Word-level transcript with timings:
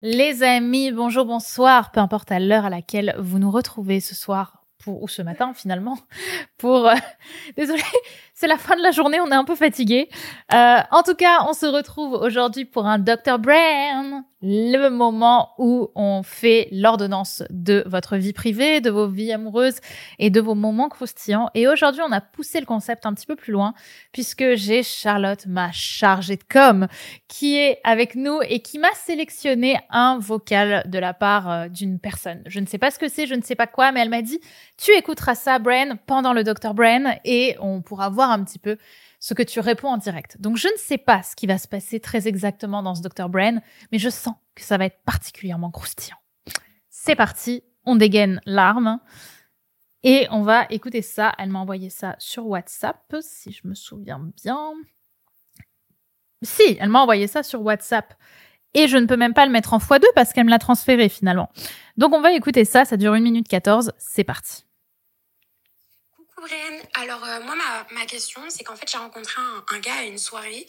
Les 0.00 0.44
amis, 0.44 0.92
bonjour, 0.92 1.24
bonsoir, 1.24 1.90
peu 1.90 1.98
importe 1.98 2.30
à 2.30 2.38
l'heure 2.38 2.64
à 2.64 2.70
laquelle 2.70 3.16
vous 3.18 3.40
nous 3.40 3.50
retrouvez 3.50 3.98
ce 3.98 4.14
soir 4.14 4.62
pour, 4.78 5.02
ou 5.02 5.08
ce 5.08 5.22
matin 5.22 5.52
finalement, 5.54 5.98
pour... 6.56 6.86
Euh, 6.86 6.94
désolé, 7.56 7.82
c'est 8.38 8.46
la 8.46 8.56
fin 8.56 8.76
de 8.76 8.82
la 8.82 8.92
journée, 8.92 9.18
on 9.20 9.32
est 9.32 9.34
un 9.34 9.42
peu 9.42 9.56
fatigué. 9.56 10.08
Euh, 10.54 10.78
en 10.92 11.02
tout 11.02 11.16
cas, 11.16 11.44
on 11.48 11.54
se 11.54 11.66
retrouve 11.66 12.12
aujourd'hui 12.12 12.64
pour 12.64 12.86
un 12.86 13.00
Dr. 13.00 13.40
Brain 13.40 14.22
le 14.40 14.88
moment 14.88 15.50
où 15.58 15.90
on 15.96 16.22
fait 16.22 16.68
l'ordonnance 16.70 17.42
de 17.50 17.82
votre 17.86 18.16
vie 18.16 18.32
privée, 18.32 18.80
de 18.80 18.90
vos 18.90 19.08
vies 19.08 19.32
amoureuses 19.32 19.78
et 20.20 20.30
de 20.30 20.40
vos 20.40 20.54
moments 20.54 20.88
croustillants. 20.88 21.50
Et 21.54 21.66
aujourd'hui, 21.66 22.02
on 22.06 22.12
a 22.12 22.20
poussé 22.20 22.60
le 22.60 22.66
concept 22.66 23.04
un 23.04 23.14
petit 23.14 23.26
peu 23.26 23.34
plus 23.34 23.52
loin 23.52 23.74
puisque 24.12 24.54
j'ai 24.54 24.84
Charlotte, 24.84 25.44
ma 25.46 25.72
chargée 25.72 26.36
de 26.36 26.44
com, 26.48 26.86
qui 27.26 27.56
est 27.56 27.80
avec 27.82 28.14
nous 28.14 28.38
et 28.48 28.60
qui 28.60 28.78
m'a 28.78 28.92
sélectionné 28.94 29.76
un 29.90 30.18
vocal 30.20 30.84
de 30.88 30.98
la 31.00 31.14
part 31.14 31.50
euh, 31.50 31.68
d'une 31.68 31.98
personne. 31.98 32.42
Je 32.46 32.60
ne 32.60 32.66
sais 32.66 32.78
pas 32.78 32.92
ce 32.92 33.00
que 33.00 33.08
c'est, 33.08 33.26
je 33.26 33.34
ne 33.34 33.42
sais 33.42 33.56
pas 33.56 33.66
quoi, 33.66 33.90
mais 33.90 34.00
elle 34.00 34.10
m'a 34.10 34.22
dit, 34.22 34.40
tu 34.76 34.92
écouteras 34.92 35.34
ça, 35.34 35.58
Brain, 35.58 35.96
pendant 36.06 36.32
le 36.32 36.44
Dr. 36.44 36.74
Brain 36.74 37.16
et 37.24 37.56
on 37.60 37.82
pourra 37.82 38.08
voir 38.08 38.27
un 38.30 38.42
petit 38.44 38.58
peu 38.58 38.78
ce 39.20 39.34
que 39.34 39.42
tu 39.42 39.60
réponds 39.60 39.88
en 39.88 39.96
direct. 39.96 40.40
Donc 40.40 40.56
je 40.56 40.68
ne 40.68 40.76
sais 40.76 40.98
pas 40.98 41.22
ce 41.22 41.34
qui 41.34 41.46
va 41.46 41.58
se 41.58 41.68
passer 41.68 42.00
très 42.00 42.28
exactement 42.28 42.82
dans 42.82 42.94
ce 42.94 43.02
Dr. 43.02 43.28
Brain, 43.28 43.60
mais 43.92 43.98
je 43.98 44.08
sens 44.08 44.34
que 44.54 44.62
ça 44.62 44.76
va 44.78 44.86
être 44.86 45.00
particulièrement 45.04 45.70
croustillant. 45.70 46.16
C'est 46.88 47.16
parti, 47.16 47.62
on 47.84 47.96
dégaine 47.96 48.40
l'arme 48.44 49.00
et 50.02 50.26
on 50.30 50.42
va 50.42 50.66
écouter 50.70 51.02
ça. 51.02 51.32
Elle 51.38 51.50
m'a 51.50 51.58
envoyé 51.58 51.90
ça 51.90 52.16
sur 52.18 52.46
WhatsApp, 52.46 53.16
si 53.20 53.52
je 53.52 53.66
me 53.66 53.74
souviens 53.74 54.20
bien. 54.42 54.72
Si, 56.42 56.76
elle 56.78 56.90
m'a 56.90 57.00
envoyé 57.00 57.26
ça 57.26 57.42
sur 57.42 57.62
WhatsApp. 57.62 58.14
Et 58.74 58.86
je 58.86 58.96
ne 58.96 59.06
peux 59.06 59.16
même 59.16 59.34
pas 59.34 59.46
le 59.46 59.52
mettre 59.52 59.72
en 59.72 59.78
x2 59.78 60.02
parce 60.14 60.32
qu'elle 60.32 60.44
me 60.44 60.50
l'a 60.50 60.58
transféré 60.58 61.08
finalement. 61.08 61.50
Donc 61.96 62.12
on 62.12 62.20
va 62.20 62.32
écouter 62.32 62.64
ça, 62.64 62.84
ça 62.84 62.96
dure 62.96 63.14
1 63.14 63.20
minute 63.20 63.48
14, 63.48 63.92
c'est 63.98 64.24
parti. 64.24 64.67
Alors 66.94 67.24
euh, 67.24 67.40
moi 67.44 67.54
ma, 67.92 68.06
question 68.06 68.40
c'est 68.48 68.62
qu'en 68.62 68.76
fait 68.76 68.88
j'ai 68.90 68.98
rencontré 68.98 69.40
un, 69.40 69.78
gars 69.80 69.98
à 70.00 70.02
une 70.04 70.18
soirée 70.18 70.66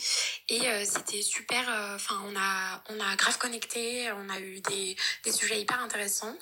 et 0.50 0.68
euh, 0.68 0.84
c'était 0.84 1.22
super. 1.22 1.70
Euh, 1.70 1.96
enfin 1.96 2.16
on 2.26 2.36
a 2.36 2.84
on 2.90 3.00
a 3.00 3.16
grave 3.16 3.38
connecté, 3.38 4.12
on 4.12 4.30
a 4.30 4.40
eu 4.40 4.62
des, 4.62 4.96
des 5.24 5.32
sujets 5.32 5.62
hyper 5.62 5.80
intéressants 5.82 6.36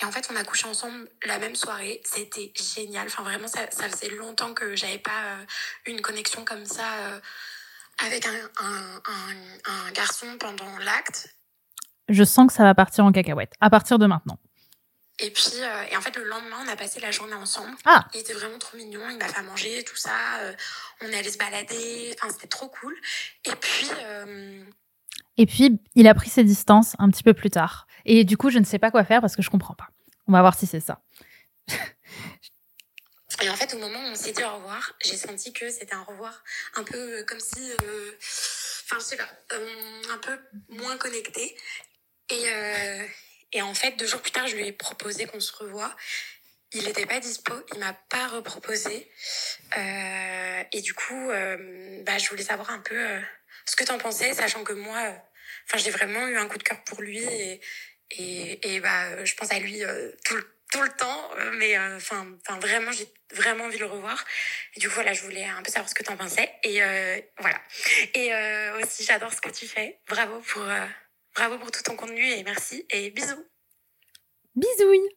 et 0.00 0.04
en 0.04 0.12
fait 0.12 0.28
on 0.30 0.36
a 0.36 0.44
couché 0.44 0.66
ensemble 0.66 1.08
la 1.24 1.38
même 1.38 1.54
soirée. 1.54 2.02
C'était 2.04 2.52
génial. 2.54 3.06
Enfin 3.06 3.22
vraiment 3.22 3.48
ça, 3.48 3.70
ça 3.70 3.88
faisait 3.88 4.10
longtemps 4.10 4.52
que 4.52 4.76
j'avais 4.76 4.98
pas 4.98 5.38
une 5.86 6.00
connexion 6.00 6.44
comme 6.44 6.66
ça 6.66 6.84
avec 8.04 8.26
un, 8.26 8.34
un, 8.60 9.02
un, 9.06 9.86
un 9.86 9.92
garçon 9.92 10.26
pendant 10.38 10.78
l'acte. 10.78 11.34
Je 12.08 12.22
sens 12.22 12.48
que 12.48 12.52
ça 12.52 12.64
va 12.64 12.74
partir 12.74 13.04
en 13.04 13.12
cacahuète 13.12 13.54
à 13.60 13.70
partir 13.70 13.98
de 13.98 14.06
maintenant. 14.06 14.38
Et 15.20 15.30
puis, 15.30 15.60
euh, 15.60 15.84
et 15.90 15.96
en 15.96 16.00
fait, 16.00 16.16
le 16.16 16.24
lendemain, 16.24 16.56
on 16.64 16.68
a 16.68 16.76
passé 16.76 16.98
la 16.98 17.12
journée 17.12 17.34
ensemble. 17.34 17.76
Ah. 17.84 18.06
Il 18.14 18.20
était 18.20 18.32
vraiment 18.32 18.58
trop 18.58 18.76
mignon. 18.76 19.08
Il 19.10 19.18
m'a 19.18 19.28
fait 19.28 19.42
manger, 19.42 19.84
tout 19.84 19.96
ça. 19.96 20.38
Euh, 20.40 20.52
on 21.02 21.06
est 21.06 21.16
allé 21.16 21.30
se 21.30 21.38
balader. 21.38 22.14
Enfin, 22.14 22.32
c'était 22.32 22.48
trop 22.48 22.68
cool. 22.68 22.96
Et 23.44 23.54
puis. 23.54 23.88
Euh... 24.02 24.64
Et 25.36 25.46
puis, 25.46 25.80
il 25.94 26.08
a 26.08 26.14
pris 26.14 26.30
ses 26.30 26.42
distances 26.42 26.94
un 26.98 27.10
petit 27.10 27.22
peu 27.22 27.32
plus 27.32 27.50
tard. 27.50 27.86
Et 28.04 28.24
du 28.24 28.36
coup, 28.36 28.50
je 28.50 28.58
ne 28.58 28.64
sais 28.64 28.78
pas 28.78 28.90
quoi 28.90 29.04
faire 29.04 29.20
parce 29.20 29.36
que 29.36 29.42
je 29.42 29.50
comprends 29.50 29.74
pas. 29.74 29.88
On 30.26 30.32
va 30.32 30.40
voir 30.40 30.58
si 30.58 30.66
c'est 30.66 30.80
ça. 30.80 31.00
et 33.42 33.48
en 33.48 33.56
fait, 33.56 33.72
au 33.74 33.78
moment 33.78 33.98
où 33.98 34.10
on 34.10 34.14
s'est 34.16 34.32
dit 34.32 34.42
au 34.42 34.56
revoir, 34.56 34.94
j'ai 35.04 35.16
senti 35.16 35.52
que 35.52 35.70
c'était 35.70 35.94
un 35.94 36.02
revoir 36.02 36.42
un 36.74 36.82
peu 36.82 37.24
comme 37.24 37.40
si. 37.40 37.70
Euh, 37.70 38.10
enfin, 38.84 38.98
je 38.98 39.04
sais 39.04 39.16
pas. 39.16 39.28
un 40.12 40.18
peu 40.18 40.38
moins 40.70 40.96
connecté. 40.96 41.56
Et. 42.30 42.46
Et 43.54 43.62
en 43.62 43.72
fait, 43.72 43.92
deux 43.92 44.06
jours 44.06 44.20
plus 44.20 44.32
tard, 44.32 44.46
je 44.48 44.56
lui 44.56 44.66
ai 44.66 44.72
proposé 44.72 45.26
qu'on 45.26 45.40
se 45.40 45.52
revoie. 45.52 45.94
Il 46.72 46.84
n'était 46.84 47.06
pas 47.06 47.20
dispo, 47.20 47.54
il 47.72 47.78
m'a 47.78 47.92
pas 47.92 48.26
reproposé. 48.26 49.08
Euh, 49.78 50.62
et 50.72 50.80
du 50.80 50.92
coup, 50.92 51.30
euh, 51.30 52.02
bah, 52.02 52.18
je 52.18 52.28
voulais 52.28 52.42
savoir 52.42 52.70
un 52.70 52.80
peu 52.80 52.98
euh, 52.98 53.20
ce 53.64 53.76
que 53.76 53.84
tu 53.84 53.92
en 53.92 53.98
pensais, 53.98 54.34
sachant 54.34 54.64
que 54.64 54.72
moi, 54.72 54.98
enfin, 55.66 55.78
j'ai 55.78 55.92
vraiment 55.92 56.26
eu 56.26 56.36
un 56.36 56.48
coup 56.48 56.58
de 56.58 56.64
cœur 56.64 56.82
pour 56.84 57.00
lui 57.00 57.22
et 57.24 57.60
et, 58.16 58.80
bah, 58.80 59.24
je 59.24 59.34
pense 59.34 59.50
à 59.50 59.58
lui 59.58 59.82
tout 60.24 60.36
le 60.36 60.50
tout 60.70 60.82
le 60.82 60.90
temps, 60.90 61.30
mais 61.54 61.76
enfin, 61.78 62.26
enfin 62.46 62.58
vraiment, 62.60 62.92
j'ai 62.92 63.08
vraiment 63.32 63.64
envie 63.64 63.76
de 63.76 63.82
le 63.82 63.88
revoir. 63.88 64.24
Et 64.74 64.80
du 64.80 64.88
coup, 64.88 64.94
voilà, 64.94 65.12
je 65.12 65.22
voulais 65.22 65.44
un 65.44 65.62
peu 65.62 65.70
savoir 65.70 65.88
ce 65.88 65.94
que 65.94 66.02
tu 66.04 66.10
en 66.10 66.16
pensais. 66.16 66.52
Et 66.62 66.80
voilà. 67.38 67.60
Et 68.14 68.30
aussi, 68.80 69.04
j'adore 69.04 69.32
ce 69.32 69.40
que 69.40 69.50
tu 69.50 69.66
fais. 69.66 69.98
Bravo 70.06 70.40
pour 70.40 70.64
Bravo 71.36 71.58
pour 71.58 71.70
tout 71.72 71.82
ton 71.82 71.96
contenu 71.96 72.22
et 72.22 72.44
merci 72.44 72.86
et 72.90 73.10
bisous. 73.10 73.44
Bisouille. 74.54 75.08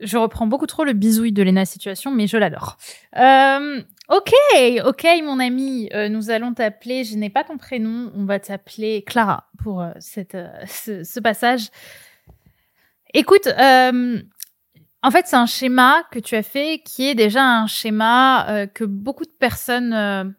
Je 0.00 0.16
reprends 0.16 0.46
beaucoup 0.46 0.66
trop 0.66 0.84
le 0.84 0.94
bisouille 0.94 1.32
de 1.32 1.42
Lena 1.42 1.66
Situation, 1.66 2.10
mais 2.10 2.26
je 2.26 2.38
l'adore. 2.38 2.78
Euh, 3.16 3.82
ok, 4.08 4.32
ok, 4.86 5.06
mon 5.24 5.38
ami, 5.38 5.90
euh, 5.92 6.08
nous 6.08 6.30
allons 6.30 6.54
t'appeler. 6.54 7.04
Je 7.04 7.16
n'ai 7.16 7.30
pas 7.30 7.44
ton 7.44 7.58
prénom, 7.58 8.10
on 8.14 8.24
va 8.24 8.38
t'appeler 8.38 9.02
Clara 9.02 9.50
pour 9.62 9.82
euh, 9.82 9.90
cette, 9.98 10.36
ce, 10.66 11.04
ce, 11.04 11.20
passage. 11.20 11.68
Écoute, 13.12 13.48
en 13.48 15.10
fait, 15.10 15.26
c'est 15.26 15.36
un 15.36 15.46
schéma 15.46 16.04
que 16.10 16.20
tu 16.20 16.36
as 16.36 16.42
fait 16.42 16.80
qui 16.84 17.08
est 17.08 17.14
déjà 17.14 17.42
un 17.42 17.66
schéma 17.66 18.66
que 18.72 18.84
beaucoup 18.84 19.24
de 19.24 19.34
personnes 19.38 20.36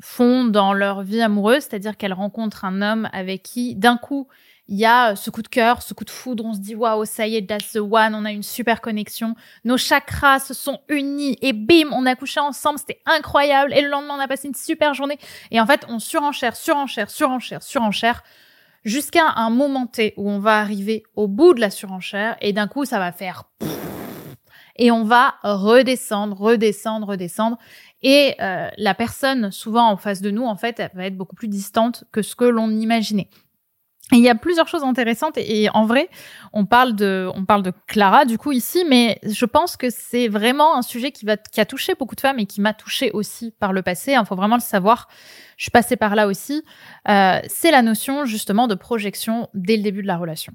font 0.00 0.44
dans 0.44 0.72
leur 0.72 1.02
vie 1.02 1.20
amoureuse, 1.20 1.62
c'est-à-dire 1.62 1.96
qu'elles 1.96 2.12
rencontrent 2.12 2.64
un 2.64 2.82
homme 2.82 3.08
avec 3.12 3.42
qui, 3.42 3.74
d'un 3.74 3.96
coup, 3.96 4.28
il 4.68 4.76
y 4.76 4.84
a 4.84 5.16
ce 5.16 5.30
coup 5.30 5.40
de 5.40 5.48
cœur, 5.48 5.80
ce 5.82 5.94
coup 5.94 6.04
de 6.04 6.10
foudre, 6.10 6.44
on 6.44 6.52
se 6.52 6.58
dit 6.58 6.74
waouh, 6.74 7.06
ça 7.06 7.26
y 7.26 7.36
est, 7.36 7.46
that's 7.46 7.72
the 7.72 7.78
one, 7.78 8.14
on 8.14 8.24
a 8.26 8.30
une 8.30 8.42
super 8.42 8.82
connexion, 8.82 9.34
nos 9.64 9.78
chakras 9.78 10.40
se 10.40 10.52
sont 10.52 10.80
unis 10.88 11.38
et 11.40 11.54
bim, 11.54 11.90
on 11.92 12.04
a 12.04 12.14
couché 12.14 12.38
ensemble, 12.38 12.78
c'était 12.78 13.00
incroyable. 13.06 13.72
Et 13.72 13.80
le 13.80 13.88
lendemain 13.88 14.14
on 14.18 14.20
a 14.20 14.28
passé 14.28 14.46
une 14.48 14.54
super 14.54 14.92
journée. 14.92 15.18
Et 15.50 15.60
en 15.60 15.66
fait 15.66 15.86
on 15.88 15.98
surenchère, 15.98 16.54
surenchère, 16.54 17.08
surenchère, 17.08 17.62
surenchère 17.62 18.22
jusqu'à 18.84 19.26
un 19.36 19.48
moment 19.48 19.86
T 19.86 20.12
où 20.18 20.30
on 20.30 20.38
va 20.38 20.58
arriver 20.58 21.02
au 21.16 21.28
bout 21.28 21.54
de 21.54 21.60
la 21.60 21.70
surenchère. 21.70 22.36
Et 22.42 22.52
d'un 22.52 22.68
coup 22.68 22.84
ça 22.84 22.98
va 22.98 23.10
faire 23.10 23.44
et 24.78 24.90
on 24.90 25.04
va 25.04 25.34
redescendre, 25.42 26.40
redescendre, 26.40 27.08
redescendre 27.08 27.58
et 28.02 28.34
euh, 28.40 28.68
la 28.76 28.94
personne, 28.94 29.50
souvent 29.50 29.90
en 29.90 29.96
face 29.96 30.20
de 30.20 30.30
nous, 30.30 30.44
en 30.44 30.56
fait, 30.56 30.78
elle 30.78 30.90
va 30.94 31.06
être 31.06 31.16
beaucoup 31.16 31.36
plus 31.36 31.48
distante 31.48 32.04
que 32.12 32.22
ce 32.22 32.36
que 32.36 32.44
l'on 32.44 32.70
imaginait. 32.70 33.28
Il 34.12 34.20
y 34.20 34.30
a 34.30 34.34
plusieurs 34.34 34.68
choses 34.68 34.84
intéressantes 34.84 35.36
et, 35.36 35.68
en 35.74 35.84
vrai, 35.84 36.08
on 36.54 36.64
parle 36.64 36.94
de, 36.96 37.28
on 37.34 37.44
parle 37.44 37.62
de 37.62 37.72
Clara 37.86 38.24
du 38.24 38.38
coup 38.38 38.52
ici, 38.52 38.84
mais 38.88 39.18
je 39.22 39.44
pense 39.44 39.76
que 39.76 39.90
c'est 39.90 40.28
vraiment 40.28 40.76
un 40.76 40.82
sujet 40.82 41.12
qui 41.12 41.26
va, 41.26 41.36
qui 41.36 41.60
a 41.60 41.66
touché 41.66 41.94
beaucoup 41.94 42.14
de 42.14 42.20
femmes 42.22 42.38
et 42.38 42.46
qui 42.46 42.62
m'a 42.62 42.72
touché 42.72 43.10
aussi 43.12 43.52
par 43.60 43.74
le 43.74 43.82
passé. 43.82 44.16
Il 44.18 44.26
faut 44.26 44.34
vraiment 44.34 44.56
le 44.56 44.62
savoir. 44.62 45.08
Je 45.58 45.64
suis 45.64 45.70
passée 45.70 45.96
par 45.96 46.14
là 46.14 46.26
aussi. 46.26 46.64
Euh, 47.08 47.40
c'est 47.48 47.70
la 47.70 47.82
notion 47.82 48.24
justement 48.24 48.66
de 48.66 48.74
projection 48.74 49.50
dès 49.52 49.76
le 49.76 49.82
début 49.82 50.00
de 50.00 50.06
la 50.06 50.16
relation. 50.16 50.54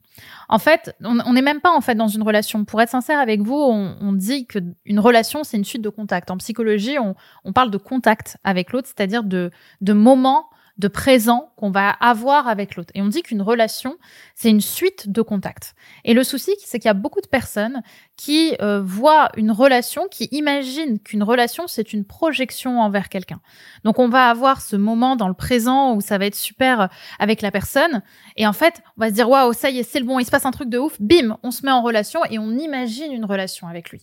En 0.50 0.58
fait, 0.58 0.96
on 1.04 1.34
n'est 1.34 1.42
même 1.42 1.62
pas 1.62 1.72
en 1.72 1.82
fait 1.82 1.96
dans 1.96 2.08
une 2.08 2.24
relation. 2.24 2.66
Pour 2.66 2.82
être 2.82 2.90
sincère 2.90 3.20
avec 3.20 3.42
vous, 3.42 3.56
on, 3.56 3.98
on 4.02 4.14
dit 4.14 4.48
que 4.48 4.60
une 4.86 5.00
relation 5.00 5.44
c'est 5.44 5.58
une 5.58 5.66
suite 5.66 5.82
de 5.84 5.90
contacts. 5.90 6.32
En 6.32 6.38
psychologie, 6.38 6.98
on, 6.98 7.16
on 7.44 7.54
parle 7.54 7.70
de 7.70 7.78
contact 7.78 8.38
avec 8.44 8.72
l'autre, 8.72 8.88
c'est-à-dire 8.88 9.24
de, 9.24 9.52
de 9.82 9.94
moments 9.94 10.50
de 10.78 10.88
présent 10.88 11.52
qu'on 11.56 11.70
va 11.70 11.90
avoir 11.90 12.48
avec 12.48 12.76
l'autre. 12.76 12.92
Et 12.96 13.02
on 13.02 13.08
dit 13.08 13.22
qu'une 13.22 13.44
relation, 13.44 13.98
c'est 14.34 14.50
une 14.50 14.62
suite 14.62 15.12
de 15.12 15.22
contacts. 15.22 15.76
Et 16.04 16.14
le 16.14 16.24
souci, 16.24 16.52
c'est 16.60 16.80
qu'il 16.80 16.88
y 16.88 16.92
a 16.92 16.96
beaucoup 16.96 17.22
de 17.22 17.28
personnes 17.28 17.84
qui 18.18 18.56
euh, 18.60 18.82
voient 18.84 19.30
une 19.38 19.52
relation, 19.52 20.08
qui 20.10 20.30
imaginent 20.32 21.00
qu'une 21.00 21.22
relation, 21.22 21.68
c'est 21.68 21.94
une 21.94 22.06
projection 22.06 22.82
envers 22.82 23.10
quelqu'un. 23.10 23.40
Donc 23.84 24.00
on 24.00 24.10
va 24.10 24.30
avoir 24.30 24.62
ce 24.62 24.76
moment 24.76 25.16
dans 25.16 25.28
le 25.28 25.36
présent 25.36 25.94
où 25.96 26.02
ça 26.02 26.18
va 26.18 26.26
être 26.26 26.36
super 26.36 26.82
euh, 26.82 26.88
avec 27.20 27.42
la 27.42 27.52
personne. 27.52 28.02
Et 28.36 28.48
en 28.48 28.54
fait, 28.54 28.82
on 28.98 29.02
va 29.02 29.10
se 29.10 29.14
dire, 29.14 29.30
waouh, 29.30 29.54
ça 29.54 29.70
y 29.70 29.80
est, 29.80 29.84
c'est 29.84 30.00
le 30.00 30.06
bon, 30.06 30.18
il 30.18 30.26
se 30.26 30.32
passe 30.32 30.46
un 30.46 30.52
truc 30.52 30.70
de 30.70 30.80
ouf. 30.80 31.00
Bim, 31.00 31.38
on 31.44 31.52
se 31.52 31.64
met 31.66 31.72
en 31.72 31.84
relation 31.84 32.22
et 32.32 32.40
on 32.40 32.52
imagine 32.52 33.12
une 33.12 33.26
relation 33.26 33.68
avec 33.68 33.92
lui. 33.92 34.02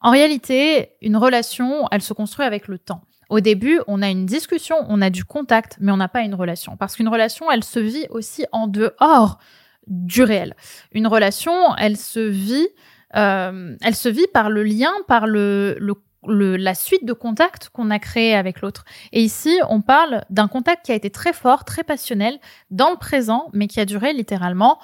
En 0.00 0.10
réalité, 0.10 0.92
une 1.02 1.18
relation, 1.18 1.86
elle 1.90 2.00
se 2.00 2.14
construit 2.14 2.46
avec 2.46 2.68
le 2.68 2.78
temps. 2.78 3.02
Au 3.30 3.38
début, 3.38 3.80
on 3.86 4.02
a 4.02 4.08
une 4.10 4.26
discussion, 4.26 4.76
on 4.88 5.00
a 5.00 5.08
du 5.08 5.24
contact, 5.24 5.76
mais 5.80 5.92
on 5.92 5.96
n'a 5.96 6.08
pas 6.08 6.22
une 6.22 6.34
relation. 6.34 6.76
Parce 6.76 6.96
qu'une 6.96 7.08
relation, 7.08 7.48
elle 7.50 7.62
se 7.62 7.78
vit 7.78 8.06
aussi 8.10 8.44
en 8.50 8.66
dehors 8.66 9.38
du 9.86 10.24
réel. 10.24 10.54
Une 10.92 11.06
relation, 11.06 11.74
elle 11.76 11.96
se 11.96 12.18
vit, 12.18 12.68
euh, 13.16 13.76
elle 13.82 13.94
se 13.94 14.08
vit 14.08 14.26
par 14.34 14.50
le 14.50 14.64
lien, 14.64 14.92
par 15.06 15.28
le, 15.28 15.78
le, 16.26 16.56
la 16.56 16.74
suite 16.74 17.04
de 17.04 17.12
contacts 17.12 17.68
qu'on 17.68 17.90
a 17.90 18.00
créé 18.00 18.34
avec 18.34 18.62
l'autre. 18.62 18.84
Et 19.12 19.22
ici, 19.22 19.60
on 19.68 19.80
parle 19.80 20.24
d'un 20.28 20.48
contact 20.48 20.84
qui 20.84 20.90
a 20.90 20.96
été 20.96 21.10
très 21.10 21.32
fort, 21.32 21.64
très 21.64 21.84
passionnel, 21.84 22.40
dans 22.70 22.90
le 22.90 22.96
présent, 22.96 23.48
mais 23.52 23.68
qui 23.68 23.78
a 23.78 23.84
duré 23.84 24.12
littéralement 24.12 24.80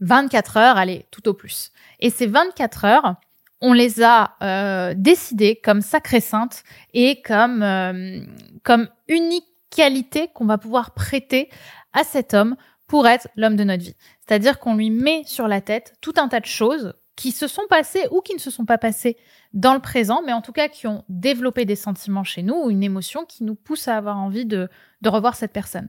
24 0.00 0.56
heures, 0.56 0.76
allez, 0.76 1.06
tout 1.12 1.28
au 1.28 1.34
plus. 1.34 1.70
Et 2.00 2.10
ces 2.10 2.26
24 2.26 2.84
heures, 2.84 3.14
on 3.60 3.72
les 3.72 4.02
a 4.02 4.36
euh, 4.42 4.94
décidées 4.96 5.56
comme 5.62 5.80
sacrées 5.80 6.20
saintes 6.20 6.62
et 6.92 7.22
comme, 7.22 7.62
euh, 7.62 8.20
comme 8.62 8.88
unique 9.08 9.46
qualité 9.70 10.28
qu'on 10.34 10.46
va 10.46 10.58
pouvoir 10.58 10.92
prêter 10.94 11.50
à 11.92 12.04
cet 12.04 12.34
homme 12.34 12.56
pour 12.86 13.06
être 13.06 13.28
l'homme 13.36 13.56
de 13.56 13.64
notre 13.64 13.82
vie. 13.82 13.96
C'est-à-dire 14.26 14.58
qu'on 14.58 14.76
lui 14.76 14.90
met 14.90 15.22
sur 15.24 15.48
la 15.48 15.60
tête 15.60 15.94
tout 16.00 16.14
un 16.16 16.28
tas 16.28 16.40
de 16.40 16.46
choses 16.46 16.94
qui 17.16 17.32
se 17.32 17.48
sont 17.48 17.66
passées 17.68 18.06
ou 18.10 18.20
qui 18.20 18.34
ne 18.34 18.38
se 18.38 18.50
sont 18.50 18.66
pas 18.66 18.78
passées 18.78 19.16
dans 19.54 19.72
le 19.74 19.80
présent, 19.80 20.22
mais 20.24 20.34
en 20.34 20.42
tout 20.42 20.52
cas 20.52 20.68
qui 20.68 20.86
ont 20.86 21.04
développé 21.08 21.64
des 21.64 21.76
sentiments 21.76 22.24
chez 22.24 22.42
nous 22.42 22.54
ou 22.54 22.70
une 22.70 22.82
émotion 22.82 23.24
qui 23.24 23.42
nous 23.42 23.54
pousse 23.54 23.88
à 23.88 23.96
avoir 23.96 24.18
envie 24.18 24.44
de, 24.44 24.68
de 25.00 25.08
revoir 25.08 25.34
cette 25.34 25.52
personne. 25.52 25.88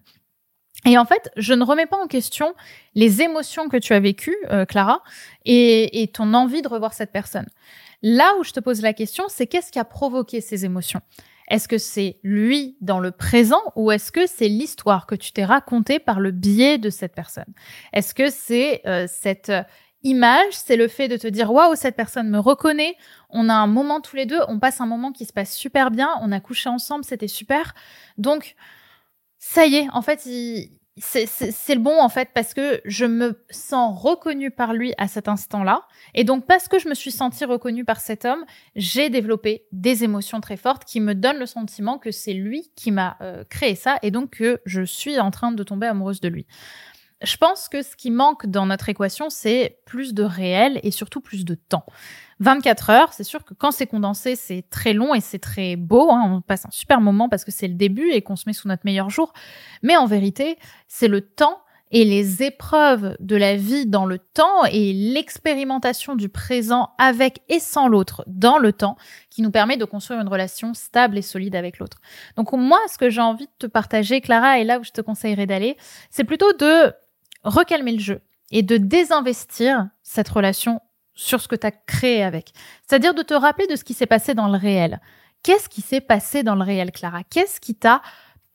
Et 0.86 0.98
en 0.98 1.06
fait, 1.06 1.32
je 1.36 1.54
ne 1.54 1.64
remets 1.64 1.86
pas 1.86 1.98
en 1.98 2.08
question 2.08 2.54
les 2.96 3.22
émotions 3.22 3.68
que 3.68 3.78
tu 3.78 3.94
as 3.94 4.00
vécues, 4.00 4.38
euh, 4.52 4.66
Clara, 4.66 5.04
et, 5.46 6.10
ton 6.14 6.34
envie 6.34 6.62
de 6.62 6.68
revoir 6.68 6.94
cette 6.94 7.12
personne. 7.12 7.48
Là 8.04 8.34
où 8.40 8.44
je 8.44 8.52
te 8.52 8.60
pose 8.60 8.82
la 8.82 8.94
question, 8.94 9.26
c'est 9.28 9.48
qu'est-ce 9.48 9.72
qui 9.72 9.80
a 9.80 9.86
provoqué 9.86 10.40
ces 10.40 10.66
émotions? 10.66 11.02
Est-ce 11.50 11.68
que 11.68 11.78
c'est 11.78 12.20
lui 12.24 12.78
dans 12.82 13.00
le 13.00 13.12
présent 13.12 13.62
ou 13.76 13.92
est-ce 13.92 14.12
que 14.12 14.28
c'est 14.28 14.50
l'histoire 14.50 15.08
que 15.08 15.16
tu 15.16 15.32
t'es 15.32 15.46
racontée 15.46 15.98
par 15.98 16.20
le 16.20 16.32
biais 16.32 16.78
de 16.78 16.90
cette 16.90 17.16
personne? 17.16 17.54
Est-ce 17.94 18.14
que 18.14 18.30
c'est 18.30 18.82
euh, 18.86 19.08
cette 19.10 19.52
image, 20.04 20.54
c'est 20.54 20.76
le 20.76 20.88
fait 20.88 21.08
de 21.08 21.18
te 21.18 21.28
dire 21.28 21.52
waouh, 21.52 21.76
cette 21.76 21.96
personne 21.96 22.30
me 22.30 22.40
reconnaît, 22.40 22.96
on 23.30 23.50
a 23.50 23.54
un 23.54 23.68
moment 23.68 24.00
tous 24.02 24.16
les 24.16 24.26
deux, 24.26 24.40
on 24.48 24.60
passe 24.60 24.80
un 24.80 24.86
moment 24.86 25.12
qui 25.12 25.26
se 25.26 25.34
passe 25.34 25.56
super 25.56 25.90
bien, 25.90 26.10
on 26.22 26.32
a 26.32 26.40
couché 26.40 26.70
ensemble, 26.70 27.04
c'était 27.04 27.28
super. 27.28 27.74
Donc 28.18 28.56
ça 29.40 29.66
y 29.66 29.76
est, 29.76 29.88
en 29.94 30.02
fait, 30.02 30.28
c'est 31.00 31.76
le 31.76 31.80
bon 31.80 32.02
en 32.02 32.10
fait 32.10 32.30
parce 32.34 32.54
que 32.54 32.82
je 32.86 33.06
me 33.06 33.44
sens 33.50 34.02
reconnue 34.02 34.52
par 34.52 34.74
lui 34.74 34.94
à 34.98 35.08
cet 35.08 35.28
instant-là 35.28 35.84
et 36.16 36.24
donc 36.24 36.48
parce 36.48 36.68
que 36.68 36.80
je 36.80 36.90
me 36.90 36.96
suis 36.96 37.12
sentie 37.12 37.46
reconnue 37.46 37.86
par 37.86 38.00
cet 38.00 38.26
homme, 38.26 38.44
j'ai 38.76 39.10
développé 39.10 39.66
des 39.72 40.04
émotions 40.04 40.42
très 40.42 40.58
fortes 40.58 40.86
qui 40.86 41.00
me 41.00 41.14
donnent 41.14 41.38
le 41.38 41.46
sentiment 41.46 42.00
que 42.00 42.12
c'est 42.12 42.34
lui 42.34 42.72
qui 42.76 42.92
m'a 42.92 43.18
euh, 43.22 43.44
créé 43.48 43.76
ça 43.76 44.00
et 44.02 44.12
donc 44.12 44.32
que 44.32 44.60
je 44.66 44.82
suis 44.82 45.20
en 45.20 45.30
train 45.30 45.52
de 45.52 45.64
tomber 45.64 45.88
amoureuse 45.88 46.20
de 46.20 46.30
lui. 46.30 46.48
Je 47.24 47.36
pense 47.38 47.68
que 47.68 47.82
ce 47.82 47.96
qui 47.96 48.12
manque 48.12 48.46
dans 48.46 48.68
notre 48.68 48.90
équation, 48.90 49.30
c'est 49.30 49.80
plus 49.86 50.14
de 50.14 50.24
réel 50.24 50.80
et 50.84 50.92
surtout 50.92 51.20
plus 51.20 51.46
de 51.46 51.56
temps. 51.56 51.86
24 52.40 52.90
heures, 52.92 53.14
c'est 53.14 53.24
sûr 53.24 53.44
que 53.44 53.56
quand 53.56 53.72
c'est 53.72 53.88
condensé, 53.88 54.36
c'est 54.36 54.64
très 54.70 54.94
long 54.94 55.16
et 55.16 55.22
c'est 55.22 55.40
très 55.40 55.76
beau. 55.76 56.12
Hein. 56.12 56.24
on 56.32 56.42
passe 56.42 56.66
un 56.66 56.72
super 56.72 57.02
moment 57.02 57.28
parce 57.28 57.44
que 57.44 57.52
c'est 57.52 57.68
le 57.68 57.74
début 57.74 58.12
et 58.12 58.22
qu'on 58.22 58.36
se 58.36 58.44
met 58.48 58.54
sous 58.54 58.68
notre 58.68 58.84
meilleur 58.86 59.10
jour. 59.10 59.34
Mais 59.82 59.98
en 59.98 60.06
vérité, 60.06 60.60
c'est 60.88 61.08
le 61.08 61.22
temps 61.22 61.60
et 61.90 62.04
les 62.04 62.44
épreuves 62.44 63.16
de 63.20 63.36
la 63.36 63.56
vie 63.56 63.86
dans 63.86 64.06
le 64.06 64.20
temps 64.20 64.66
et 64.66 64.94
l'expérimentation 64.94 66.16
du 66.16 66.30
présent 66.30 66.92
avec 66.98 67.42
et 67.50 67.60
sans 67.60 67.88
l'autre 67.88 68.24
dans 68.28 68.58
le 68.58 68.74
temps 68.74 68.98
qui 69.30 69.42
nous 69.42 69.52
permet 69.52 69.78
de 69.78 69.86
construire 69.86 70.20
une 70.20 70.28
relation 70.28 70.74
stable 70.74 71.18
et 71.18 71.22
solide 71.22 71.56
avec 71.56 71.80
l'autre. 71.80 72.00
Donc 72.36 72.52
moi, 72.52 72.80
ce 72.92 72.98
que 72.98 73.10
j'ai 73.10 73.22
envie 73.22 73.46
de 73.46 73.52
te 73.58 73.68
partager, 73.68 74.22
Clara, 74.22 74.60
et 74.60 74.64
là 74.64 74.80
où 74.80 74.84
je 74.84 74.92
te 74.92 75.02
conseillerais 75.02 75.46
d'aller, 75.46 75.78
c'est 76.10 76.26
plutôt 76.26 76.52
de 76.54 76.94
recalmer 77.44 77.94
le 77.94 78.00
jeu 78.00 78.22
et 78.52 78.64
de 78.64 78.78
désinvestir 78.78 79.90
cette 80.04 80.30
relation 80.30 80.82
sur 81.14 81.42
ce 81.42 81.48
que 81.48 81.56
tu 81.56 81.68
as 81.68 81.72
créé 81.72 82.24
avec. 82.24 82.52
C'est-à-dire 82.88 83.14
de 83.14 83.24
te 83.24 83.34
rappeler 83.34 83.68
de 83.68 83.76
ce 83.76 83.84
qui 83.84 83.94
s'est 83.94 84.06
passé 84.06 84.34
dans 84.34 84.48
le 84.48 84.58
réel. 84.58 85.02
Qu'est-ce 85.44 85.70
qui 85.70 85.82
s'est 85.82 86.02
passé 86.02 86.44
dans 86.44 86.56
le 86.56 86.64
réel, 86.64 86.92
Clara? 86.92 87.24
Qu'est-ce 87.24 87.60
qui 87.60 87.76
t'a 87.76 88.02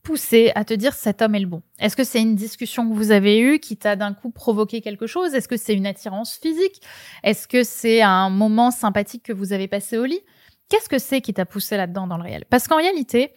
poussé 0.02 0.52
à 0.54 0.64
te 0.64 0.74
dire 0.74 0.94
cet 0.94 1.22
homme 1.22 1.34
est 1.34 1.40
le 1.40 1.46
bon? 1.46 1.62
Est-ce 1.78 1.96
que 1.96 2.04
c'est 2.04 2.20
une 2.20 2.34
discussion 2.34 2.88
que 2.88 2.94
vous 2.94 3.10
avez 3.10 3.38
eue 3.38 3.58
qui 3.58 3.76
t'a 3.76 3.96
d'un 3.96 4.14
coup 4.14 4.30
provoqué 4.30 4.80
quelque 4.80 5.06
chose? 5.06 5.34
Est-ce 5.34 5.48
que 5.48 5.56
c'est 5.56 5.74
une 5.74 5.86
attirance 5.86 6.36
physique? 6.36 6.82
Est-ce 7.22 7.48
que 7.48 7.62
c'est 7.62 8.02
un 8.02 8.30
moment 8.30 8.70
sympathique 8.70 9.22
que 9.22 9.32
vous 9.32 9.52
avez 9.52 9.68
passé 9.68 9.98
au 9.98 10.04
lit? 10.04 10.20
Qu'est-ce 10.68 10.88
que 10.88 10.98
c'est 10.98 11.20
qui 11.20 11.34
t'a 11.34 11.46
poussé 11.46 11.76
là-dedans 11.76 12.06
dans 12.06 12.16
le 12.16 12.24
réel? 12.24 12.44
Parce 12.48 12.66
qu'en 12.66 12.76
réalité, 12.76 13.32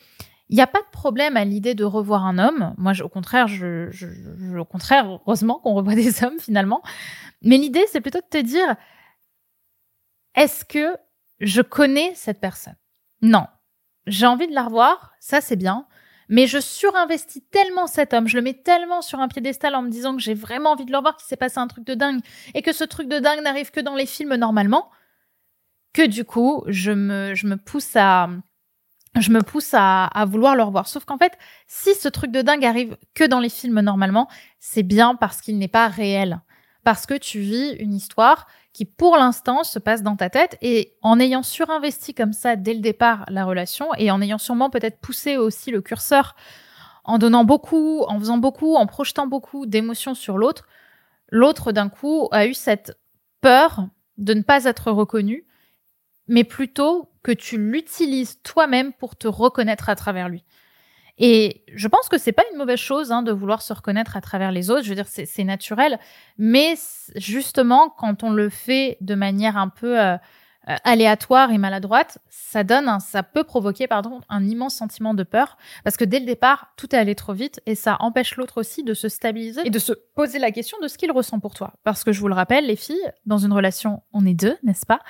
il 0.49 0.55
n'y 0.55 0.61
a 0.61 0.67
pas 0.67 0.81
de 0.81 0.89
problème 0.91 1.37
à 1.37 1.45
l'idée 1.45 1.73
de 1.73 1.83
revoir 1.83 2.25
un 2.25 2.37
homme. 2.37 2.75
Moi, 2.77 2.93
au 3.01 3.09
contraire, 3.09 3.47
je, 3.47 3.89
je, 3.91 4.07
au 4.57 4.65
contraire, 4.65 5.07
heureusement 5.07 5.59
qu'on 5.59 5.73
revoit 5.73 5.95
des 5.95 6.23
hommes 6.23 6.39
finalement. 6.39 6.81
Mais 7.41 7.57
l'idée, 7.57 7.85
c'est 7.91 8.01
plutôt 8.01 8.19
de 8.19 8.29
te 8.29 8.41
dire, 8.41 8.75
est-ce 10.35 10.63
que 10.65 10.97
je 11.39 11.61
connais 11.61 12.13
cette 12.15 12.39
personne? 12.39 12.75
Non. 13.21 13.47
J'ai 14.07 14.27
envie 14.27 14.47
de 14.47 14.53
la 14.53 14.65
revoir, 14.65 15.13
ça 15.19 15.41
c'est 15.41 15.55
bien. 15.55 15.87
Mais 16.29 16.47
je 16.47 16.59
surinvestis 16.59 17.43
tellement 17.51 17.87
cet 17.87 18.13
homme, 18.13 18.27
je 18.27 18.35
le 18.35 18.41
mets 18.41 18.53
tellement 18.53 19.01
sur 19.01 19.19
un 19.19 19.27
piédestal 19.27 19.75
en 19.75 19.83
me 19.83 19.89
disant 19.89 20.15
que 20.15 20.21
j'ai 20.21 20.33
vraiment 20.33 20.71
envie 20.71 20.85
de 20.85 20.91
le 20.91 20.97
revoir, 20.97 21.17
qu'il 21.17 21.27
s'est 21.27 21.37
passé 21.37 21.59
un 21.59 21.67
truc 21.67 21.85
de 21.85 21.93
dingue, 21.93 22.19
et 22.55 22.63
que 22.63 22.73
ce 22.73 22.83
truc 22.83 23.07
de 23.07 23.19
dingue 23.19 23.43
n'arrive 23.43 23.69
que 23.69 23.79
dans 23.79 23.93
les 23.95 24.07
films 24.07 24.35
normalement, 24.35 24.89
que 25.93 26.05
du 26.05 26.25
coup, 26.25 26.63
je 26.67 26.91
me, 26.91 27.35
je 27.35 27.45
me 27.45 27.57
pousse 27.57 27.95
à, 27.95 28.29
je 29.19 29.31
me 29.31 29.41
pousse 29.41 29.73
à, 29.73 30.09
vouloir 30.27 30.55
le 30.55 30.63
revoir. 30.63 30.87
Sauf 30.87 31.05
qu'en 31.05 31.17
fait, 31.17 31.33
si 31.67 31.95
ce 31.95 32.07
truc 32.07 32.31
de 32.31 32.41
dingue 32.41 32.65
arrive 32.65 32.97
que 33.13 33.23
dans 33.23 33.39
les 33.39 33.49
films 33.49 33.79
normalement, 33.81 34.27
c'est 34.59 34.83
bien 34.83 35.15
parce 35.15 35.41
qu'il 35.41 35.57
n'est 35.57 35.67
pas 35.67 35.87
réel. 35.87 36.41
Parce 36.83 37.05
que 37.05 37.15
tu 37.15 37.39
vis 37.39 37.71
une 37.79 37.93
histoire 37.93 38.47
qui, 38.73 38.85
pour 38.85 39.17
l'instant, 39.17 39.63
se 39.63 39.79
passe 39.79 40.03
dans 40.03 40.15
ta 40.15 40.29
tête 40.29 40.57
et 40.61 40.95
en 41.01 41.19
ayant 41.19 41.43
surinvesti 41.43 42.13
comme 42.13 42.33
ça 42.33 42.55
dès 42.55 42.73
le 42.73 42.81
départ 42.81 43.25
la 43.29 43.45
relation 43.45 43.87
et 43.97 44.11
en 44.11 44.21
ayant 44.21 44.37
sûrement 44.37 44.69
peut-être 44.69 44.99
poussé 44.99 45.37
aussi 45.37 45.71
le 45.71 45.81
curseur 45.81 46.35
en 47.05 47.17
donnant 47.17 47.43
beaucoup, 47.43 48.03
en 48.07 48.19
faisant 48.19 48.37
beaucoup, 48.37 48.75
en 48.75 48.85
projetant 48.85 49.27
beaucoup 49.27 49.65
d'émotions 49.65 50.15
sur 50.15 50.37
l'autre, 50.37 50.67
l'autre 51.29 51.71
d'un 51.71 51.87
coup 51.87 52.27
a 52.31 52.47
eu 52.47 52.53
cette 52.53 52.97
peur 53.41 53.87
de 54.17 54.33
ne 54.33 54.41
pas 54.41 54.65
être 54.65 54.91
reconnu 54.91 55.45
mais 56.27 56.43
plutôt 56.43 57.09
que 57.23 57.31
tu 57.31 57.57
l'utilises 57.57 58.41
toi-même 58.43 58.93
pour 58.93 59.15
te 59.15 59.27
reconnaître 59.27 59.89
à 59.89 59.95
travers 59.95 60.29
lui. 60.29 60.43
Et 61.17 61.63
je 61.73 61.87
pense 61.87 62.09
que 62.09 62.17
c'est 62.17 62.33
pas 62.33 62.43
une 62.51 62.57
mauvaise 62.57 62.79
chose 62.79 63.11
hein, 63.11 63.23
de 63.23 63.31
vouloir 63.31 63.61
se 63.61 63.71
reconnaître 63.71 64.17
à 64.17 64.21
travers 64.21 64.51
les 64.51 64.69
autres. 64.69 64.83
Je 64.83 64.89
veux 64.89 64.95
dire, 64.95 65.07
c'est 65.07 65.43
naturel, 65.43 65.97
mais 66.37 66.75
justement, 67.15 67.89
quand 67.89 68.23
on 68.23 68.31
le 68.31 68.49
fait 68.49 68.97
de 68.99 69.15
manière 69.15 69.55
un 69.55 69.69
peu 69.69 69.99
euh, 69.99 70.17
euh, 70.67 70.75
aléatoire 70.83 71.51
et 71.51 71.57
maladroite, 71.57 72.17
ça 72.29 72.63
donne, 72.63 72.99
ça 72.99 73.23
peut 73.23 73.43
provoquer, 73.43 73.87
pardon, 73.87 74.21
un 74.29 74.43
immense 74.45 74.75
sentiment 74.75 75.13
de 75.13 75.23
peur, 75.23 75.57
parce 75.83 75.97
que 75.97 76.05
dès 76.05 76.19
le 76.19 76.25
départ, 76.25 76.73
tout 76.75 76.95
est 76.95 76.97
allé 76.97 77.13
trop 77.13 77.33
vite 77.33 77.61
et 77.65 77.75
ça 77.75 77.97
empêche 77.99 78.35
l'autre 78.35 78.59
aussi 78.59 78.83
de 78.83 78.93
se 78.93 79.07
stabiliser 79.07 79.61
et 79.65 79.69
de 79.69 79.79
se 79.79 79.93
poser 79.93 80.39
la 80.39 80.51
question 80.51 80.77
de 80.81 80.87
ce 80.87 80.97
qu'il 80.97 81.11
ressent 81.11 81.39
pour 81.39 81.53
toi. 81.53 81.73
Parce 81.83 82.03
que 82.03 82.11
je 82.11 82.19
vous 82.19 82.27
le 82.27 82.33
rappelle, 82.33 82.65
les 82.65 82.75
filles, 82.75 83.11
dans 83.25 83.37
une 83.37 83.53
relation, 83.53 84.01
on 84.11 84.25
est 84.25 84.33
deux, 84.33 84.57
n'est-ce 84.63 84.85
pas? 84.85 85.01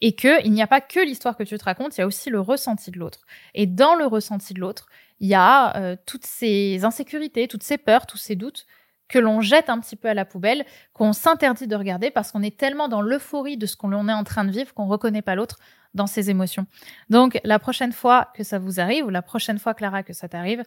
Et 0.00 0.14
que 0.14 0.44
il 0.44 0.52
n'y 0.52 0.62
a 0.62 0.66
pas 0.66 0.80
que 0.80 1.00
l'histoire 1.00 1.36
que 1.36 1.42
tu 1.42 1.56
te 1.56 1.64
racontes, 1.64 1.96
il 1.96 2.00
y 2.00 2.04
a 2.04 2.06
aussi 2.06 2.30
le 2.30 2.40
ressenti 2.40 2.90
de 2.90 2.98
l'autre. 2.98 3.20
Et 3.54 3.66
dans 3.66 3.94
le 3.94 4.06
ressenti 4.06 4.52
de 4.54 4.60
l'autre, 4.60 4.88
il 5.20 5.28
y 5.28 5.34
a 5.34 5.76
euh, 5.76 5.96
toutes 6.06 6.26
ces 6.26 6.84
insécurités, 6.84 7.48
toutes 7.48 7.62
ces 7.62 7.78
peurs, 7.78 8.06
tous 8.06 8.18
ces 8.18 8.36
doutes 8.36 8.66
que 9.08 9.18
l'on 9.18 9.40
jette 9.40 9.70
un 9.70 9.78
petit 9.80 9.96
peu 9.96 10.08
à 10.08 10.14
la 10.14 10.24
poubelle, 10.24 10.64
qu'on 10.92 11.12
s'interdit 11.12 11.66
de 11.66 11.76
regarder 11.76 12.10
parce 12.10 12.32
qu'on 12.32 12.42
est 12.42 12.56
tellement 12.56 12.88
dans 12.88 13.00
l'euphorie 13.00 13.56
de 13.56 13.66
ce 13.66 13.76
qu'on 13.76 14.08
est 14.08 14.12
en 14.12 14.24
train 14.24 14.44
de 14.44 14.50
vivre 14.50 14.74
qu'on 14.74 14.86
reconnaît 14.86 15.22
pas 15.22 15.34
l'autre 15.34 15.58
dans 15.94 16.06
ses 16.06 16.30
émotions. 16.30 16.66
Donc 17.08 17.40
la 17.44 17.58
prochaine 17.58 17.92
fois 17.92 18.28
que 18.34 18.44
ça 18.44 18.58
vous 18.58 18.80
arrive 18.80 19.06
ou 19.06 19.10
la 19.10 19.22
prochaine 19.22 19.58
fois 19.58 19.74
Clara 19.74 20.02
que 20.02 20.12
ça 20.12 20.28
t'arrive, 20.28 20.62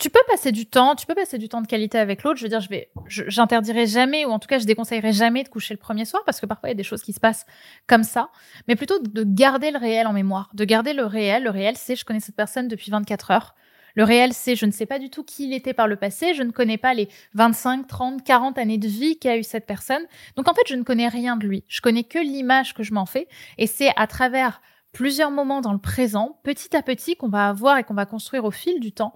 tu 0.00 0.08
peux 0.08 0.20
passer 0.26 0.50
du 0.50 0.64
temps, 0.66 0.94
tu 0.96 1.04
peux 1.04 1.14
passer 1.14 1.36
du 1.36 1.48
temps 1.48 1.60
de 1.60 1.66
qualité 1.66 1.98
avec 1.98 2.22
l'autre. 2.22 2.38
Je 2.38 2.44
veux 2.44 2.48
dire, 2.48 2.60
je 2.60 2.70
vais, 2.70 2.90
j'interdirai 3.06 3.86
jamais, 3.86 4.24
ou 4.24 4.30
en 4.30 4.38
tout 4.38 4.48
cas, 4.48 4.58
je 4.58 4.64
déconseillerai 4.64 5.12
jamais 5.12 5.44
de 5.44 5.50
coucher 5.50 5.74
le 5.74 5.78
premier 5.78 6.06
soir 6.06 6.22
parce 6.24 6.40
que 6.40 6.46
parfois 6.46 6.70
il 6.70 6.72
y 6.72 6.74
a 6.74 6.76
des 6.76 6.82
choses 6.82 7.02
qui 7.02 7.12
se 7.12 7.20
passent 7.20 7.44
comme 7.86 8.02
ça. 8.02 8.30
Mais 8.66 8.76
plutôt 8.76 8.98
de 8.98 9.24
garder 9.24 9.70
le 9.70 9.78
réel 9.78 10.06
en 10.06 10.14
mémoire, 10.14 10.50
de 10.54 10.64
garder 10.64 10.94
le 10.94 11.04
réel. 11.04 11.44
Le 11.44 11.50
réel, 11.50 11.76
c'est 11.76 11.96
je 11.96 12.06
connais 12.06 12.20
cette 12.20 12.34
personne 12.34 12.66
depuis 12.66 12.90
24 12.90 13.30
heures. 13.30 13.54
Le 13.94 14.04
réel, 14.04 14.32
c'est 14.32 14.56
je 14.56 14.66
ne 14.66 14.70
sais 14.70 14.86
pas 14.86 14.98
du 14.98 15.10
tout 15.10 15.24
qui 15.24 15.44
il 15.44 15.52
était 15.52 15.74
par 15.74 15.88
le 15.88 15.96
passé, 15.96 16.34
je 16.34 16.42
ne 16.42 16.50
connais 16.50 16.78
pas 16.78 16.94
les 16.94 17.08
25, 17.34 17.86
30, 17.86 18.24
40 18.24 18.58
années 18.58 18.78
de 18.78 18.88
vie 18.88 19.18
qu'a 19.18 19.36
eu 19.36 19.42
cette 19.42 19.66
personne. 19.66 20.02
Donc 20.36 20.48
en 20.48 20.54
fait, 20.54 20.66
je 20.66 20.74
ne 20.74 20.82
connais 20.82 21.08
rien 21.08 21.36
de 21.36 21.46
lui. 21.46 21.64
Je 21.68 21.80
connais 21.80 22.04
que 22.04 22.18
l'image 22.18 22.74
que 22.74 22.82
je 22.82 22.94
m'en 22.94 23.06
fais. 23.06 23.28
Et 23.58 23.66
c'est 23.66 23.92
à 23.96 24.06
travers 24.06 24.60
plusieurs 24.92 25.30
moments 25.30 25.60
dans 25.60 25.72
le 25.72 25.78
présent, 25.78 26.38
petit 26.42 26.76
à 26.76 26.82
petit, 26.82 27.16
qu'on 27.16 27.28
va 27.28 27.48
avoir 27.48 27.78
et 27.78 27.84
qu'on 27.84 27.94
va 27.94 28.06
construire 28.06 28.44
au 28.44 28.50
fil 28.50 28.80
du 28.80 28.92
temps, 28.92 29.14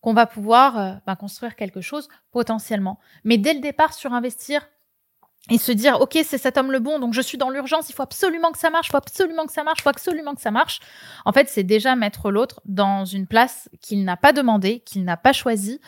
qu'on 0.00 0.14
va 0.14 0.26
pouvoir 0.26 0.78
euh, 0.78 0.92
bah, 1.06 1.16
construire 1.16 1.56
quelque 1.56 1.80
chose 1.80 2.08
potentiellement. 2.30 2.98
Mais 3.24 3.38
dès 3.38 3.54
le 3.54 3.60
départ, 3.60 3.94
surinvestir 3.94 4.68
et 5.50 5.58
se 5.58 5.72
dire 5.72 6.00
ok 6.00 6.18
c'est 6.24 6.38
cet 6.38 6.56
homme 6.56 6.72
le 6.72 6.80
bon 6.80 6.98
donc 6.98 7.12
je 7.12 7.20
suis 7.20 7.36
dans 7.36 7.50
l'urgence 7.50 7.90
il 7.90 7.92
faut 7.92 8.02
absolument 8.02 8.50
que 8.50 8.58
ça 8.58 8.70
marche 8.70 8.88
il 8.88 8.92
faut 8.92 8.96
absolument 8.96 9.44
que 9.44 9.52
ça 9.52 9.62
marche 9.62 9.80
il 9.80 9.82
faut 9.82 9.90
absolument 9.90 10.34
que 10.34 10.40
ça 10.40 10.50
marche. 10.50 10.80
En 11.24 11.32
fait 11.32 11.48
c'est 11.48 11.64
déjà 11.64 11.96
mettre 11.96 12.30
l'autre 12.30 12.60
dans 12.64 13.04
une 13.04 13.26
place 13.26 13.68
qu'il 13.82 14.04
n'a 14.04 14.16
pas 14.16 14.32
demandé 14.32 14.80
qu'il 14.80 15.04
n'a 15.04 15.16
pas 15.18 15.32
choisi 15.32 15.80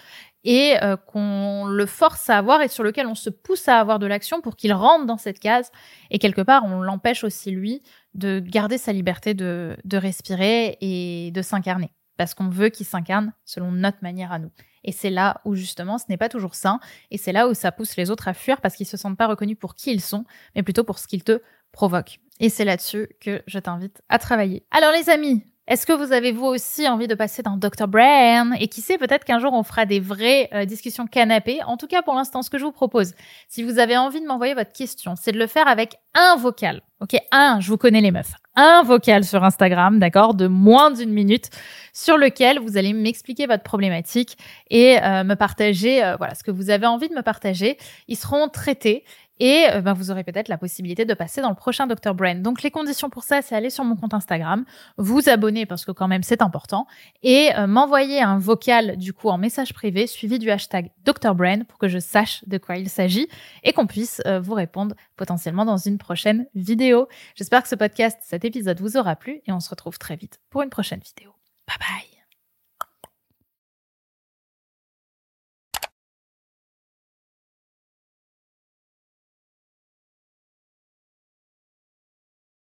et 0.45 0.77
euh, 0.83 0.97
qu'on 0.97 1.65
le 1.65 1.87
force 1.87 2.29
à 2.29 2.39
avoir 2.39 2.61
et 2.61 2.69
sur 2.69 2.85
lequel 2.85 3.07
on 3.07 3.15
se 3.15 3.31
pousse 3.31 3.67
à 3.69 3.81
avoir 3.81 3.99
de 3.99 4.07
l'action 4.07 4.41
pour 4.41 4.57
qu'il 4.57 4.73
rentre 4.73 5.05
dans 5.07 5.17
cette 5.17 5.41
case. 5.41 5.73
Et 6.11 6.19
quelque 6.19 6.43
part 6.43 6.65
on 6.65 6.83
l'empêche 6.83 7.25
aussi 7.25 7.51
lui 7.51 7.83
de 8.15 8.41
garder 8.41 8.77
sa 8.79 8.93
liberté 8.93 9.33
de, 9.33 9.77
de 9.85 9.97
respirer 9.97 10.77
et 10.81 11.31
de 11.33 11.43
s'incarner. 11.43 11.93
Parce 12.19 12.35
qu'on 12.35 12.49
veut 12.49 12.69
qu'il 12.69 12.87
s'incarne 12.87 13.33
selon 13.45 13.73
notre 13.73 13.99
manière 14.03 14.33
à 14.33 14.39
nous 14.39 14.51
et 14.87 14.93
c'est 14.93 15.11
là 15.11 15.41
où 15.45 15.55
justement 15.55 15.99
ce 15.99 16.05
n'est 16.09 16.17
pas 16.17 16.29
toujours 16.29 16.55
sain. 16.55 16.81
Et 17.11 17.19
c'est 17.19 17.33
là 17.33 17.49
où 17.49 17.55
ça 17.55 17.73
pousse 17.73 17.97
les 17.97 18.11
autres 18.11 18.29
à 18.29 18.35
fuir 18.35 18.61
parce 18.61 18.77
qu'ils 18.77 18.87
se 18.87 18.97
sentent 18.97 19.19
pas 19.19 19.27
reconnus 19.27 19.59
pour 19.59 19.75
qui 19.75 19.93
ils 19.93 20.01
sont, 20.01 20.25
mais 20.55 20.63
plutôt 20.63 20.85
pour 20.85 20.99
ce 20.99 21.07
qu'ils 21.07 21.25
te 21.25 21.43
provoquent. 21.73 22.21
Et 22.41 22.49
c'est 22.49 22.65
là-dessus 22.65 23.09
que 23.21 23.43
je 23.47 23.59
t'invite 23.59 24.03
à 24.09 24.19
travailler. 24.19 24.65
Alors 24.71 24.93
les 24.93 25.11
amis, 25.11 25.45
Est-ce 25.69 25.85
que 25.85 25.93
vous 25.93 26.13
avez 26.13 26.31
vous 26.31 26.47
aussi 26.47 26.89
envie 26.89 27.09
de 27.09 27.17
passer 27.17 27.43
dans 27.43 27.57
Dr. 27.57 27.89
Brain? 27.89 28.53
Et 28.53 28.69
qui 28.69 28.81
sait, 28.81 28.99
peut-être 28.99 29.25
qu'un 29.25 29.41
jour 29.41 29.53
on 29.53 29.65
fera 29.65 29.85
des 29.85 29.99
vraies 29.99 30.49
euh, 30.55 30.65
discussions 30.65 31.09
canapé. 31.09 31.59
En 31.67 31.77
tout 31.77 31.89
cas, 31.89 32.03
pour 32.03 32.15
l'instant, 32.15 32.43
ce 32.43 32.51
que 32.51 32.59
je 32.59 32.65
vous 32.65 32.71
propose, 32.71 33.15
si 33.49 33.65
vous 33.65 33.81
avez 33.81 33.97
envie 33.97 34.21
de 34.21 34.27
m'envoyer 34.27 34.55
votre 34.55 34.73
question, 34.73 35.15
c'est 35.21 35.33
de 35.33 35.39
le 35.39 35.49
faire 35.49 35.67
avec 35.67 35.97
un 36.15 36.37
vocal. 36.37 36.83
Ok, 37.01 37.17
un, 37.33 37.59
je 37.61 37.69
vous 37.69 37.77
connais 37.77 38.01
les 38.01 38.13
meufs. 38.13 38.33
Un 38.55 38.85
vocal 38.85 39.25
sur 39.25 39.43
Instagram, 39.43 39.99
d'accord, 39.99 40.35
de 40.35 40.47
moins 40.47 40.93
d'une 40.93 41.11
minute, 41.11 41.51
sur 41.93 42.17
lequel 42.17 42.61
vous 42.61 42.79
allez 42.79 42.93
m'expliquer 42.93 43.47
votre 43.47 43.65
problématique 43.65 44.39
et 44.71 44.99
euh, 45.03 45.25
me 45.25 45.35
partager, 45.35 46.03
euh, 46.03 46.17
voilà, 46.17 46.37
ce 46.37 46.45
que 46.45 46.53
vous 46.53 46.71
avez 46.71 46.87
envie 46.87 47.09
de 47.09 47.15
me 47.15 47.23
partager. 47.23 47.77
Ils 48.07 48.17
seront 48.17 48.49
traités 48.49 49.05
et 49.39 49.67
euh, 49.73 49.81
ben, 49.81 49.93
vous 49.93 50.11
aurez 50.11 50.25
peut-être 50.25 50.49
la 50.49 50.59
possibilité 50.59 51.05
de 51.05 51.15
passer 51.15 51.41
dans 51.41 51.49
le 51.49 51.55
prochain 51.55 51.87
Dr. 51.87 52.15
Brain. 52.15 52.37
Donc 52.37 52.63
les 52.63 52.71
conditions 52.71 53.11
pour 53.11 53.25
ça, 53.25 53.43
c'est 53.43 53.55
aller 53.55 53.71
sur 53.71 53.85
mon 53.85 53.97
compte 53.97 54.15
Instagram, 54.15 54.65
vous 54.97 55.29
abonner 55.29 55.67
parce 55.67 55.85
que 55.85 55.93
quand 55.93 56.09
même 56.09 56.23
c'est 56.23 56.43
important, 56.43 56.87
et 57.23 57.51
euh, 57.57 57.67
m'envoyer 57.67 58.21
un 58.21 58.39
vocal 58.39 58.97
du 58.97 59.13
coup 59.13 59.29
en 59.29 59.39
message 59.39 59.73
privé 59.73 60.07
suivi 60.07 60.39
du 60.39 60.51
hashtag 60.51 60.91
Dr. 61.05 61.35
Brain 61.35 61.65
pour 61.65 61.79
que 61.79 61.89
je 61.89 61.99
sache 61.99 62.45
de 62.47 62.59
quoi 62.59 62.77
il 62.77 62.89
s'agit 62.89 63.29
et 63.63 63.73
qu'on 63.73 63.87
puisse 63.87 64.23
euh, 64.27 64.41
vous 64.41 64.55
répondre 64.55 64.95
potentiellement 65.17 65.65
dans 65.65 65.77
une 65.77 65.99
prochaine 65.99 66.47
vidéo. 66.55 67.09
J'espère 67.35 67.63
que 67.63 67.69
ce 67.69 67.75
podcast, 67.75 68.19
cet 68.23 68.45
épisode 68.45 68.81
vous 68.81 68.97
aura 68.97 69.17
plu 69.17 69.41
et 69.47 69.53
on 69.53 69.61
se 69.61 69.71
retrouve 69.71 69.99
très 69.99 70.17
vite 70.17 70.41
pour 70.51 70.63
une 70.63 70.71
prochaine 70.71 71.01
vidéo. 71.01 71.33
Bye 71.67 71.79
bye 71.79 72.16